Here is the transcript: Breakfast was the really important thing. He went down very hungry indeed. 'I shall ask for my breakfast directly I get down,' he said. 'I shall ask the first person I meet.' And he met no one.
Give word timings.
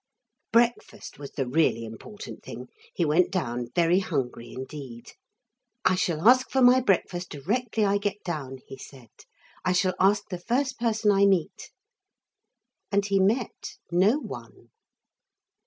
Breakfast 0.51 1.19
was 1.19 1.29
the 1.33 1.47
really 1.47 1.85
important 1.85 2.41
thing. 2.43 2.69
He 2.95 3.05
went 3.05 3.29
down 3.29 3.67
very 3.75 3.99
hungry 3.99 4.51
indeed. 4.51 5.11
'I 5.85 5.93
shall 5.93 6.27
ask 6.27 6.49
for 6.49 6.63
my 6.63 6.79
breakfast 6.81 7.29
directly 7.29 7.85
I 7.85 7.99
get 7.99 8.23
down,' 8.23 8.61
he 8.65 8.79
said. 8.79 9.11
'I 9.63 9.73
shall 9.73 9.95
ask 9.99 10.27
the 10.29 10.39
first 10.39 10.79
person 10.79 11.11
I 11.11 11.27
meet.' 11.27 11.69
And 12.91 13.05
he 13.05 13.19
met 13.19 13.77
no 13.91 14.17
one. 14.17 14.71